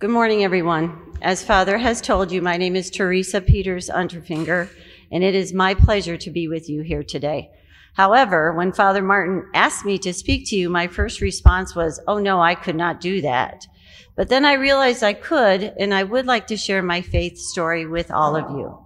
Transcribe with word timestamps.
Good 0.00 0.10
morning, 0.10 0.44
everyone. 0.44 1.16
As 1.22 1.42
Father 1.42 1.76
has 1.76 2.00
told 2.00 2.30
you, 2.30 2.40
my 2.40 2.56
name 2.56 2.76
is 2.76 2.88
Teresa 2.88 3.40
Peters 3.40 3.90
Unterfinger, 3.90 4.70
and 5.10 5.24
it 5.24 5.34
is 5.34 5.52
my 5.52 5.74
pleasure 5.74 6.16
to 6.18 6.30
be 6.30 6.46
with 6.46 6.70
you 6.70 6.82
here 6.82 7.02
today. 7.02 7.50
However, 7.94 8.52
when 8.52 8.70
Father 8.72 9.02
Martin 9.02 9.50
asked 9.54 9.84
me 9.84 9.98
to 9.98 10.14
speak 10.14 10.46
to 10.50 10.56
you, 10.56 10.70
my 10.70 10.86
first 10.86 11.20
response 11.20 11.74
was, 11.74 12.00
Oh 12.06 12.18
no, 12.18 12.40
I 12.40 12.54
could 12.54 12.76
not 12.76 13.00
do 13.00 13.20
that. 13.22 13.66
But 14.14 14.28
then 14.28 14.44
I 14.44 14.52
realized 14.52 15.02
I 15.02 15.14
could, 15.14 15.74
and 15.80 15.92
I 15.92 16.04
would 16.04 16.26
like 16.26 16.46
to 16.46 16.56
share 16.56 16.80
my 16.80 17.00
faith 17.00 17.36
story 17.36 17.84
with 17.84 18.12
all 18.12 18.36
of 18.36 18.56
you. 18.56 18.78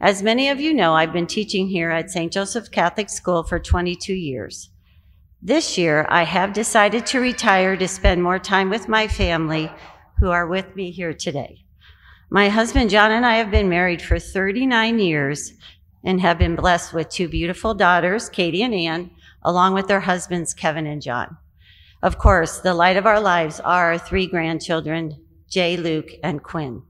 As 0.00 0.22
many 0.22 0.48
of 0.48 0.58
you 0.58 0.72
know, 0.72 0.94
I've 0.94 1.12
been 1.12 1.26
teaching 1.26 1.68
here 1.68 1.90
at 1.90 2.10
St. 2.10 2.32
Joseph 2.32 2.70
Catholic 2.70 3.10
School 3.10 3.42
for 3.42 3.58
22 3.58 4.14
years. 4.14 4.70
This 5.42 5.76
year, 5.76 6.06
I 6.08 6.22
have 6.22 6.54
decided 6.54 7.04
to 7.06 7.20
retire 7.20 7.76
to 7.76 7.86
spend 7.86 8.22
more 8.22 8.38
time 8.38 8.70
with 8.70 8.88
my 8.88 9.08
family 9.08 9.70
who 10.22 10.30
are 10.30 10.46
with 10.46 10.76
me 10.76 10.92
here 10.92 11.12
today. 11.12 11.64
My 12.30 12.48
husband 12.48 12.90
John 12.90 13.10
and 13.10 13.26
I 13.26 13.38
have 13.38 13.50
been 13.50 13.68
married 13.68 14.00
for 14.00 14.20
39 14.20 15.00
years 15.00 15.54
and 16.04 16.20
have 16.20 16.38
been 16.38 16.54
blessed 16.54 16.94
with 16.94 17.08
two 17.08 17.26
beautiful 17.26 17.74
daughters, 17.74 18.28
Katie 18.28 18.62
and 18.62 18.72
Ann, 18.72 19.10
along 19.42 19.74
with 19.74 19.88
their 19.88 19.98
husbands, 19.98 20.54
Kevin 20.54 20.86
and 20.86 21.02
John. 21.02 21.38
Of 22.04 22.18
course, 22.18 22.60
the 22.60 22.72
light 22.72 22.96
of 22.96 23.04
our 23.04 23.20
lives 23.20 23.58
are 23.58 23.90
our 23.90 23.98
three 23.98 24.28
grandchildren, 24.28 25.20
Jay, 25.50 25.76
Luke, 25.76 26.10
and 26.22 26.40
Quinn. 26.40 26.84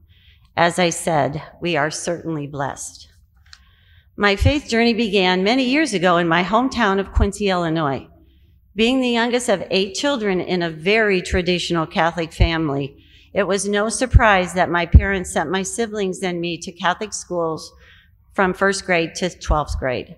As 0.55 0.77
I 0.77 0.91
said, 0.91 1.41
we 1.59 1.75
are 1.75 1.89
certainly 1.89 2.45
blessed. 2.45 3.09
My 4.15 4.35
faith 4.35 4.67
journey 4.67 4.93
began 4.93 5.43
many 5.43 5.63
years 5.63 5.95
ago 5.95 6.17
in 6.17 6.27
my 6.27 6.43
hometown 6.43 6.99
of 6.99 7.11
Quincy, 7.11 7.49
Illinois. 7.49 8.07
Being 8.75 9.01
the 9.01 9.09
youngest 9.09 9.49
of 9.49 9.63
eight 9.71 9.95
children 9.95 10.39
in 10.39 10.61
a 10.61 10.69
very 10.69 11.19
traditional 11.19 11.87
Catholic 11.87 12.31
family, 12.31 13.02
it 13.33 13.43
was 13.43 13.67
no 13.67 13.89
surprise 13.89 14.53
that 14.53 14.69
my 14.69 14.85
parents 14.85 15.33
sent 15.33 15.49
my 15.49 15.63
siblings 15.63 16.21
and 16.21 16.39
me 16.39 16.57
to 16.59 16.71
Catholic 16.71 17.13
schools 17.13 17.73
from 18.33 18.53
first 18.53 18.85
grade 18.85 19.15
to 19.15 19.25
12th 19.25 19.79
grade. 19.79 20.15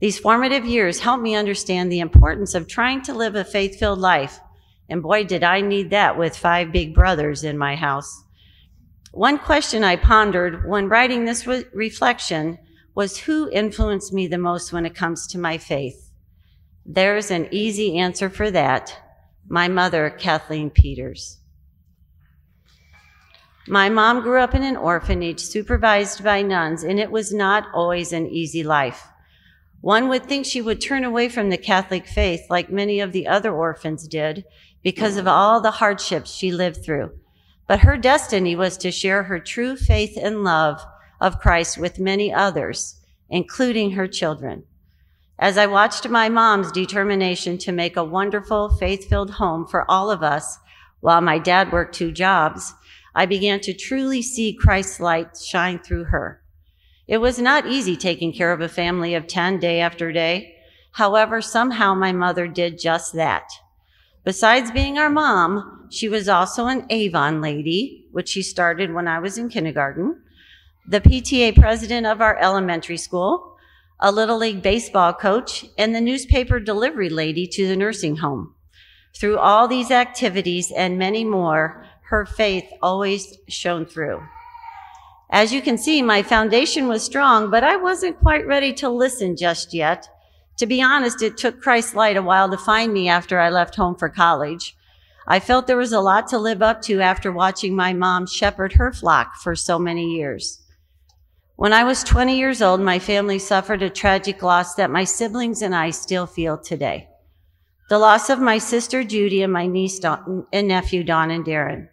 These 0.00 0.18
formative 0.18 0.64
years 0.64 1.00
helped 1.00 1.22
me 1.22 1.34
understand 1.34 1.90
the 1.90 2.00
importance 2.00 2.54
of 2.54 2.68
trying 2.68 3.02
to 3.02 3.14
live 3.14 3.34
a 3.34 3.44
faith 3.44 3.78
filled 3.78 4.00
life. 4.00 4.38
And 4.88 5.02
boy, 5.02 5.24
did 5.24 5.42
I 5.42 5.60
need 5.62 5.90
that 5.90 6.18
with 6.18 6.36
five 6.36 6.72
big 6.72 6.94
brothers 6.94 7.42
in 7.42 7.56
my 7.56 7.74
house. 7.74 8.22
One 9.12 9.38
question 9.38 9.82
I 9.82 9.96
pondered 9.96 10.68
when 10.68 10.88
writing 10.88 11.24
this 11.24 11.46
re- 11.46 11.64
reflection 11.72 12.58
was 12.94 13.18
who 13.18 13.50
influenced 13.50 14.12
me 14.12 14.26
the 14.26 14.38
most 14.38 14.72
when 14.72 14.84
it 14.84 14.94
comes 14.94 15.26
to 15.28 15.38
my 15.38 15.58
faith? 15.58 16.10
There's 16.84 17.30
an 17.30 17.48
easy 17.50 17.98
answer 17.98 18.28
for 18.28 18.50
that 18.50 18.96
my 19.48 19.68
mother, 19.68 20.10
Kathleen 20.10 20.70
Peters. 20.70 21.38
My 23.66 23.88
mom 23.88 24.20
grew 24.20 24.40
up 24.40 24.54
in 24.54 24.62
an 24.62 24.76
orphanage 24.76 25.40
supervised 25.40 26.22
by 26.22 26.42
nuns, 26.42 26.82
and 26.82 27.00
it 27.00 27.10
was 27.10 27.32
not 27.32 27.66
always 27.72 28.12
an 28.12 28.26
easy 28.26 28.62
life. 28.62 29.08
One 29.80 30.08
would 30.08 30.24
think 30.24 30.44
she 30.44 30.60
would 30.60 30.82
turn 30.82 31.02
away 31.02 31.30
from 31.30 31.48
the 31.48 31.56
Catholic 31.56 32.06
faith 32.06 32.42
like 32.50 32.70
many 32.70 33.00
of 33.00 33.12
the 33.12 33.26
other 33.26 33.54
orphans 33.54 34.06
did 34.06 34.44
because 34.82 35.16
of 35.16 35.26
all 35.26 35.62
the 35.62 35.70
hardships 35.72 36.34
she 36.34 36.52
lived 36.52 36.84
through. 36.84 37.18
But 37.66 37.80
her 37.80 37.96
destiny 37.96 38.54
was 38.54 38.76
to 38.78 38.90
share 38.90 39.22
her 39.24 39.38
true 39.38 39.76
faith 39.76 40.18
and 40.20 40.44
love 40.44 40.84
of 41.18 41.40
Christ 41.40 41.78
with 41.78 41.98
many 41.98 42.30
others, 42.30 43.00
including 43.30 43.92
her 43.92 44.06
children. 44.06 44.64
As 45.38 45.56
I 45.56 45.66
watched 45.66 46.06
my 46.08 46.28
mom's 46.28 46.70
determination 46.70 47.56
to 47.58 47.72
make 47.72 47.96
a 47.96 48.04
wonderful, 48.04 48.68
faith 48.68 49.08
filled 49.08 49.32
home 49.32 49.66
for 49.66 49.90
all 49.90 50.10
of 50.10 50.22
us 50.22 50.58
while 51.00 51.20
my 51.20 51.38
dad 51.38 51.72
worked 51.72 51.94
two 51.94 52.12
jobs, 52.12 52.74
I 53.14 53.26
began 53.26 53.60
to 53.60 53.72
truly 53.72 54.22
see 54.22 54.52
Christ's 54.54 55.00
light 55.00 55.36
shine 55.36 55.78
through 55.78 56.04
her. 56.04 56.42
It 57.06 57.18
was 57.18 57.38
not 57.38 57.66
easy 57.66 57.96
taking 57.96 58.32
care 58.32 58.52
of 58.52 58.60
a 58.60 58.68
family 58.68 59.14
of 59.14 59.26
10 59.26 59.60
day 59.60 59.80
after 59.80 60.10
day. 60.10 60.56
However, 60.92 61.40
somehow 61.40 61.94
my 61.94 62.12
mother 62.12 62.46
did 62.46 62.78
just 62.78 63.14
that. 63.14 63.44
Besides 64.24 64.70
being 64.70 64.98
our 64.98 65.10
mom, 65.10 65.88
she 65.90 66.08
was 66.08 66.28
also 66.28 66.66
an 66.66 66.86
Avon 66.88 67.40
lady, 67.40 68.06
which 68.10 68.30
she 68.30 68.42
started 68.42 68.92
when 68.92 69.06
I 69.06 69.18
was 69.18 69.36
in 69.36 69.50
kindergarten, 69.50 70.22
the 70.88 71.00
PTA 71.00 71.54
president 71.60 72.06
of 72.06 72.20
our 72.20 72.38
elementary 72.38 72.96
school, 72.96 73.56
a 74.00 74.10
Little 74.10 74.38
League 74.38 74.62
baseball 74.62 75.12
coach, 75.12 75.66
and 75.78 75.94
the 75.94 76.00
newspaper 76.00 76.58
delivery 76.58 77.10
lady 77.10 77.46
to 77.46 77.68
the 77.68 77.76
nursing 77.76 78.16
home. 78.16 78.54
Through 79.14 79.38
all 79.38 79.68
these 79.68 79.90
activities 79.90 80.72
and 80.72 80.98
many 80.98 81.24
more, 81.24 81.86
her 82.08 82.26
faith 82.26 82.64
always 82.82 83.38
shone 83.48 83.86
through. 83.86 84.22
As 85.30 85.52
you 85.52 85.62
can 85.62 85.78
see, 85.78 86.02
my 86.02 86.22
foundation 86.22 86.86
was 86.86 87.02
strong, 87.02 87.50
but 87.50 87.64
I 87.64 87.76
wasn't 87.76 88.20
quite 88.20 88.46
ready 88.46 88.72
to 88.74 88.88
listen 88.88 89.36
just 89.36 89.74
yet. 89.74 90.08
To 90.58 90.66
be 90.66 90.82
honest, 90.82 91.22
it 91.22 91.36
took 91.36 91.60
Christ's 91.60 91.94
light 91.94 92.16
a 92.16 92.22
while 92.22 92.48
to 92.50 92.56
find 92.56 92.92
me 92.92 93.08
after 93.08 93.40
I 93.40 93.50
left 93.50 93.74
home 93.74 93.96
for 93.96 94.08
college. 94.08 94.76
I 95.26 95.40
felt 95.40 95.66
there 95.66 95.76
was 95.76 95.92
a 95.92 96.00
lot 96.00 96.28
to 96.28 96.38
live 96.38 96.62
up 96.62 96.82
to 96.82 97.00
after 97.00 97.32
watching 97.32 97.74
my 97.74 97.92
mom 97.92 98.26
shepherd 98.26 98.74
her 98.74 98.92
flock 98.92 99.36
for 99.36 99.56
so 99.56 99.78
many 99.78 100.14
years. 100.14 100.60
When 101.56 101.72
I 101.72 101.84
was 101.84 102.04
20 102.04 102.36
years 102.36 102.60
old, 102.60 102.80
my 102.80 102.98
family 102.98 103.38
suffered 103.38 103.82
a 103.82 103.88
tragic 103.88 104.42
loss 104.42 104.74
that 104.74 104.90
my 104.90 105.04
siblings 105.04 105.62
and 105.62 105.74
I 105.74 105.90
still 105.90 106.26
feel 106.26 106.58
today. 106.58 107.08
The 107.88 107.98
loss 107.98 108.28
of 108.28 108.38
my 108.38 108.58
sister 108.58 109.02
Judy 109.04 109.42
and 109.42 109.52
my 109.52 109.66
niece 109.66 110.00
and 110.04 110.68
nephew 110.68 111.04
Don 111.04 111.30
and 111.30 111.44
Darren. 111.44 111.88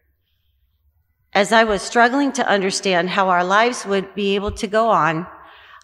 As 1.33 1.53
I 1.53 1.63
was 1.63 1.81
struggling 1.81 2.33
to 2.33 2.47
understand 2.47 3.11
how 3.11 3.29
our 3.29 3.43
lives 3.43 3.85
would 3.85 4.13
be 4.13 4.35
able 4.35 4.51
to 4.51 4.67
go 4.67 4.89
on, 4.89 5.27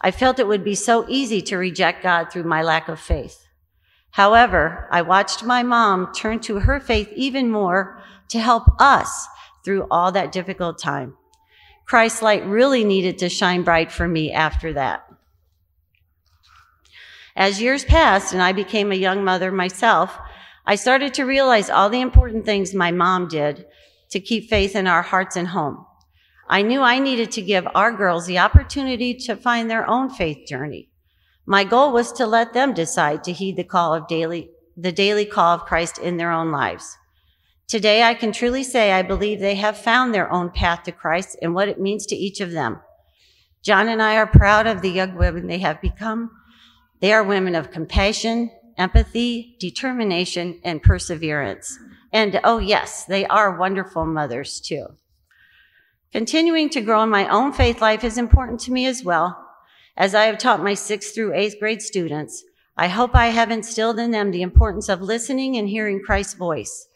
I 0.02 0.12
felt 0.12 0.40
it 0.40 0.48
would 0.48 0.64
be 0.64 0.76
so 0.76 1.06
easy 1.08 1.42
to 1.44 1.58
reject 1.58 2.04
God 2.04 2.26
through 2.26 2.44
my 2.44 2.62
lack 2.62 2.90
of 2.90 3.00
faith. 3.00 3.48
However, 4.12 4.88
I 4.92 5.02
watched 5.04 5.44
my 5.44 5.64
mom 5.64 6.14
turn 6.14 6.40
to 6.42 6.60
her 6.60 6.80
faith 6.80 7.10
even 7.16 7.50
more 7.50 8.02
to 8.30 8.40
help 8.40 8.64
us 8.80 9.28
through 9.64 9.88
all 9.90 10.12
that 10.12 10.32
difficult 10.32 10.80
time. 10.80 11.16
Christ's 11.86 12.22
light 12.22 12.46
really 12.46 12.84
needed 12.84 13.18
to 13.20 13.30
shine 13.30 13.64
bright 13.64 13.92
for 13.92 14.08
me 14.08 14.34
after 14.34 14.74
that. 14.74 15.06
As 17.38 17.62
years 17.62 17.86
passed 17.86 18.34
and 18.34 18.42
I 18.42 18.52
became 18.52 18.92
a 18.92 18.96
young 18.96 19.24
mother 19.24 19.52
myself, 19.52 20.18
I 20.66 20.76
started 20.76 21.14
to 21.14 21.24
realize 21.24 21.70
all 21.70 21.90
the 21.90 22.02
important 22.02 22.44
things 22.44 22.74
my 22.74 22.92
mom 22.92 23.30
did 23.30 23.66
to 24.10 24.20
keep 24.20 24.50
faith 24.50 24.76
in 24.76 24.88
our 24.88 25.02
hearts 25.02 25.36
and 25.36 25.50
home. 25.50 25.86
I 26.50 26.62
knew 26.62 26.82
I 26.82 27.00
needed 27.00 27.32
to 27.32 27.42
give 27.42 27.68
our 27.76 27.92
girls 27.92 28.26
the 28.26 28.40
opportunity 28.40 29.14
to 29.14 29.36
find 29.36 29.70
their 29.70 29.90
own 29.90 30.10
faith 30.10 30.48
journey. 30.48 30.90
My 31.46 31.64
goal 31.64 31.92
was 31.92 32.12
to 32.14 32.26
let 32.26 32.54
them 32.54 32.74
decide 32.74 33.24
to 33.24 33.34
heed 33.34 33.58
the 33.58 33.64
call 33.64 33.94
of 33.94 34.08
daily, 34.08 34.50
the 34.76 34.92
daily 34.92 35.26
call 35.26 35.56
of 35.56 35.66
Christ 35.66 35.98
in 35.98 36.18
their 36.18 36.32
own 36.32 36.52
lives. 36.52 36.98
Today, 37.68 38.04
I 38.04 38.14
can 38.14 38.32
truly 38.32 38.64
say 38.64 38.94
I 38.94 39.02
believe 39.02 39.40
they 39.40 39.56
have 39.56 39.78
found 39.78 40.14
their 40.14 40.32
own 40.32 40.52
path 40.52 40.84
to 40.84 40.92
Christ 40.94 41.38
and 41.42 41.54
what 41.54 41.68
it 41.68 41.82
means 41.82 42.06
to 42.06 42.16
each 42.16 42.40
of 42.40 42.52
them. 42.52 42.80
John 43.62 43.90
and 43.90 44.02
I 44.02 44.16
are 44.16 44.28
proud 44.28 44.68
of 44.68 44.82
the 44.82 44.90
young 44.90 45.16
women 45.16 45.48
they 45.48 45.58
have 45.58 45.82
become. 45.82 46.32
They 47.02 47.12
are 47.12 47.24
women 47.24 47.56
of 47.56 47.72
compassion, 47.72 48.52
empathy, 48.78 49.58
determination, 49.60 50.62
and 50.64 50.82
perseverance. 50.82 51.78
And 52.12 52.40
oh, 52.44 52.60
yes, 52.60 53.06
they 53.06 53.26
are 53.28 53.58
wonderful 53.58 54.06
mothers 54.06 54.60
too. 54.60 54.88
Continuing 56.12 56.70
to 56.70 56.82
grow 56.82 57.04
in 57.04 57.10
my 57.10 57.28
own 57.28 57.52
faith 57.52 57.82
life 57.82 58.04
is 58.04 58.18
important 58.18 58.60
to 58.62 58.72
me 58.72 58.86
as 58.86 59.04
well. 59.04 59.44
As 59.98 60.16
I 60.16 60.26
have 60.26 60.38
taught 60.38 60.64
my 60.64 60.74
sixth 60.74 61.14
through 61.14 61.34
eighth 61.34 61.60
grade 61.60 61.82
students, 61.82 62.44
I 62.78 62.88
hope 62.88 63.16
I 63.16 63.28
have 63.28 63.52
instilled 63.52 64.00
in 64.00 64.12
them 64.12 64.32
the 64.32 64.42
importance 64.42 64.88
of 64.88 65.02
listening 65.02 65.58
and 65.58 65.68
hearing 65.68 66.02
Christ's 66.04 66.36
voice. 66.36 66.88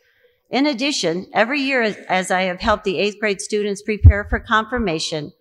In 0.49 0.65
addition, 0.65 1.27
every 1.33 1.61
year 1.61 1.81
as 2.07 2.29
I 2.29 2.43
have 2.43 2.61
helped 2.61 2.83
the 2.83 2.99
eighth 2.99 3.19
grade 3.19 3.41
students 3.41 3.81
prepare 3.81 4.23
for 4.23 4.39
confirmation 4.39 5.33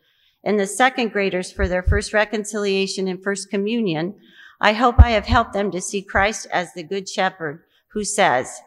and 0.43 0.59
the 0.59 0.67
second 0.67 1.13
graders 1.13 1.53
for 1.53 1.69
their 1.69 1.83
first 1.83 2.13
reconciliation 2.13 3.09
and 3.09 3.23
first 3.23 3.51
communion, 3.51 4.15
I 4.61 4.73
hope 4.73 4.97
I 4.99 5.11
have 5.11 5.27
helped 5.27 5.53
them 5.53 5.71
to 5.71 5.81
see 5.81 6.03
Christ 6.03 6.47
as 6.53 6.73
the 6.73 6.83
good 6.83 7.09
shepherd 7.09 7.63
who 7.89 8.05
says, 8.05 8.61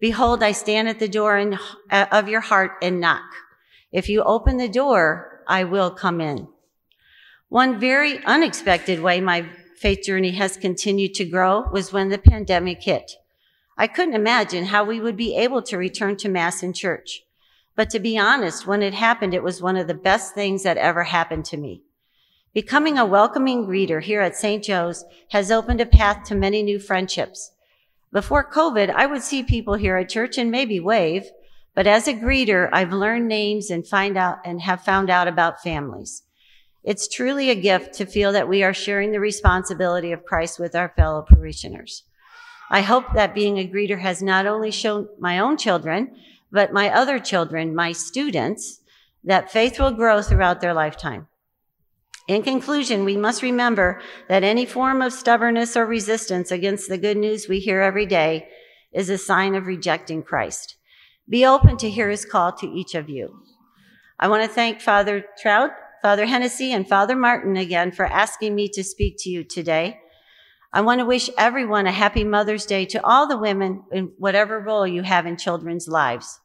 Behold, 0.00 0.42
I 0.42 0.52
stand 0.52 0.88
at 0.88 0.98
the 0.98 1.08
door 1.08 1.36
in, 1.36 1.58
uh, 1.90 2.06
of 2.10 2.28
your 2.28 2.40
heart 2.40 2.72
and 2.82 3.00
knock. 3.00 3.30
If 3.92 4.08
you 4.08 4.22
open 4.22 4.56
the 4.56 4.68
door, 4.68 5.42
I 5.46 5.64
will 5.64 5.90
come 5.90 6.20
in. 6.20 6.48
One 7.50 7.78
very 7.78 8.24
unexpected 8.24 9.00
way 9.00 9.20
my 9.20 9.46
faith 9.76 10.04
journey 10.04 10.32
has 10.32 10.56
continued 10.56 11.14
to 11.14 11.24
grow 11.24 11.68
was 11.70 11.92
when 11.92 12.08
the 12.08 12.18
pandemic 12.18 12.82
hit. 12.82 13.12
I 13.76 13.86
couldn't 13.86 14.14
imagine 14.14 14.66
how 14.66 14.84
we 14.84 15.00
would 15.00 15.16
be 15.16 15.36
able 15.36 15.62
to 15.62 15.76
return 15.76 16.16
to 16.18 16.28
Mass 16.28 16.62
in 16.62 16.72
church. 16.72 17.24
But 17.76 17.90
to 17.90 17.98
be 17.98 18.18
honest, 18.18 18.66
when 18.66 18.82
it 18.82 18.94
happened, 18.94 19.34
it 19.34 19.42
was 19.42 19.62
one 19.62 19.76
of 19.76 19.86
the 19.86 19.94
best 19.94 20.34
things 20.34 20.62
that 20.62 20.76
ever 20.76 21.04
happened 21.04 21.44
to 21.46 21.56
me. 21.56 21.82
Becoming 22.52 22.98
a 22.98 23.06
welcoming 23.06 23.66
greeter 23.66 24.02
here 24.02 24.20
at 24.20 24.36
St. 24.36 24.62
Joe's 24.62 25.04
has 25.30 25.50
opened 25.50 25.80
a 25.80 25.86
path 25.86 26.24
to 26.24 26.34
many 26.34 26.62
new 26.62 26.78
friendships. 26.78 27.52
Before 28.12 28.50
COVID, 28.50 28.90
I 28.90 29.06
would 29.06 29.22
see 29.22 29.42
people 29.42 29.74
here 29.74 29.96
at 29.96 30.08
church 30.08 30.36
and 30.36 30.50
maybe 30.50 30.80
wave, 30.80 31.30
But 31.74 31.86
as 31.86 32.08
a 32.08 32.14
greeter, 32.14 32.68
I've 32.72 32.92
learned 32.92 33.28
names 33.28 33.70
and 33.70 33.86
find 33.86 34.16
out 34.16 34.38
and 34.44 34.60
have 34.60 34.82
found 34.82 35.08
out 35.08 35.28
about 35.28 35.62
families. 35.62 36.24
It's 36.82 37.08
truly 37.08 37.50
a 37.50 37.54
gift 37.54 37.94
to 37.94 38.06
feel 38.06 38.32
that 38.32 38.48
we 38.48 38.62
are 38.62 38.74
sharing 38.74 39.12
the 39.12 39.20
responsibility 39.20 40.12
of 40.12 40.24
Christ 40.24 40.58
with 40.58 40.74
our 40.74 40.92
fellow 40.96 41.22
parishioners. 41.22 42.04
I 42.70 42.80
hope 42.82 43.04
that 43.14 43.34
being 43.34 43.58
a 43.58 43.68
greeter 43.68 44.00
has 44.00 44.22
not 44.22 44.46
only 44.46 44.70
shown 44.70 45.08
my 45.18 45.38
own 45.38 45.56
children, 45.56 46.16
but 46.50 46.72
my 46.72 46.88
other 46.90 47.18
children, 47.18 47.74
my 47.74 47.92
students, 47.92 48.80
that 49.24 49.52
faith 49.52 49.78
will 49.78 49.92
grow 49.92 50.22
throughout 50.22 50.60
their 50.60 50.74
lifetime. 50.74 51.28
In 52.30 52.44
conclusion, 52.44 53.04
we 53.04 53.16
must 53.16 53.42
remember 53.42 54.00
that 54.28 54.44
any 54.44 54.64
form 54.64 55.02
of 55.02 55.12
stubbornness 55.12 55.76
or 55.76 55.84
resistance 55.84 56.52
against 56.52 56.88
the 56.88 56.96
good 56.96 57.16
news 57.16 57.48
we 57.48 57.58
hear 57.58 57.80
every 57.80 58.06
day 58.06 58.46
is 58.92 59.10
a 59.10 59.18
sign 59.18 59.56
of 59.56 59.66
rejecting 59.66 60.22
Christ. 60.22 60.76
Be 61.28 61.44
open 61.44 61.76
to 61.78 61.90
hear 61.90 62.08
his 62.08 62.24
call 62.24 62.52
to 62.52 62.68
each 62.68 62.94
of 62.94 63.08
you. 63.08 63.42
I 64.16 64.28
want 64.28 64.44
to 64.44 64.48
thank 64.48 64.80
Father 64.80 65.24
Trout, 65.42 65.72
Father 66.02 66.26
Hennessy, 66.26 66.72
and 66.72 66.88
Father 66.88 67.16
Martin 67.16 67.56
again 67.56 67.90
for 67.90 68.06
asking 68.06 68.54
me 68.54 68.68
to 68.74 68.84
speak 68.84 69.16
to 69.18 69.28
you 69.28 69.42
today. 69.42 69.98
I 70.72 70.82
want 70.82 71.00
to 71.00 71.06
wish 71.06 71.30
everyone 71.36 71.88
a 71.88 71.90
happy 71.90 72.22
Mother's 72.22 72.64
Day 72.64 72.84
to 72.86 73.04
all 73.04 73.26
the 73.26 73.38
women 73.38 73.82
in 73.90 74.12
whatever 74.18 74.60
role 74.60 74.86
you 74.86 75.02
have 75.02 75.26
in 75.26 75.36
children's 75.36 75.88
lives. 75.88 76.38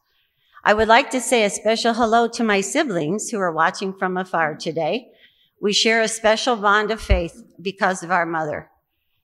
I 0.64 0.74
would 0.74 0.88
like 0.88 1.10
to 1.10 1.20
say 1.20 1.44
a 1.44 1.50
special 1.50 1.94
hello 1.94 2.26
to 2.30 2.42
my 2.42 2.60
siblings 2.60 3.30
who 3.30 3.38
are 3.38 3.52
watching 3.52 3.92
from 3.92 4.16
afar 4.16 4.56
today. 4.56 5.12
We 5.60 5.72
share 5.72 6.02
a 6.02 6.08
special 6.08 6.56
bond 6.56 6.90
of 6.90 7.00
faith 7.00 7.42
because 7.60 8.02
of 8.02 8.10
our 8.10 8.26
mother. 8.26 8.70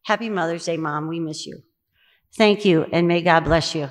Happy 0.02 0.28
Mother's 0.28 0.64
Day, 0.64 0.76
Mom. 0.76 1.08
We 1.08 1.20
miss 1.20 1.46
you. 1.46 1.62
Thank 2.34 2.64
you, 2.64 2.86
and 2.92 3.06
may 3.06 3.22
God 3.22 3.44
bless 3.44 3.74
you. 3.74 3.90